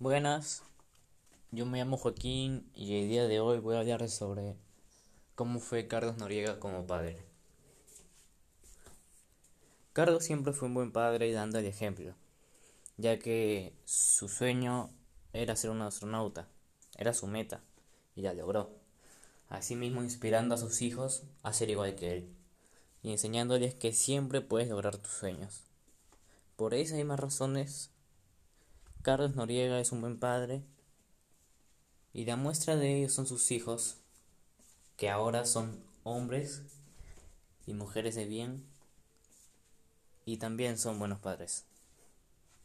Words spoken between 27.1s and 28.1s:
razones